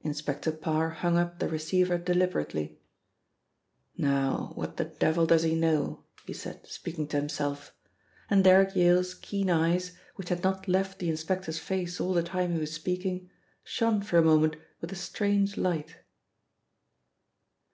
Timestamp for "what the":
4.54-4.86